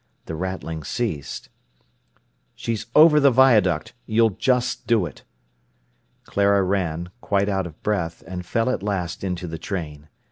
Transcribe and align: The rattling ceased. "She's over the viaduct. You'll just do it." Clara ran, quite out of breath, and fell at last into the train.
The 0.25 0.33
rattling 0.33 0.83
ceased. 0.83 1.49
"She's 2.55 2.87
over 2.95 3.19
the 3.19 3.29
viaduct. 3.29 3.93
You'll 4.07 4.31
just 4.31 4.87
do 4.87 5.05
it." 5.05 5.23
Clara 6.23 6.63
ran, 6.63 7.11
quite 7.21 7.47
out 7.47 7.67
of 7.67 7.79
breath, 7.83 8.23
and 8.25 8.43
fell 8.43 8.71
at 8.71 8.81
last 8.81 9.23
into 9.23 9.45
the 9.45 9.59
train. 9.59 10.09